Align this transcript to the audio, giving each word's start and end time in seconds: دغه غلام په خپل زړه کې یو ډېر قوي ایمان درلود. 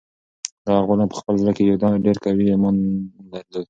دغه 0.65 0.81
غلام 0.89 1.07
په 1.11 1.17
خپل 1.21 1.33
زړه 1.41 1.51
کې 1.55 1.63
یو 1.69 1.77
ډېر 2.05 2.17
قوي 2.25 2.45
ایمان 2.49 2.75
درلود. 3.31 3.59